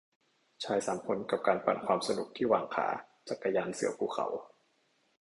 [0.63, 2.87] ชายสามคน กับการปั่นความสนุกที่หว่างขา
[3.29, 4.27] จักรยานเสือภูเขา